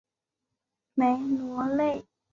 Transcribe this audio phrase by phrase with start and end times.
[0.95, 2.03] 梅罗内。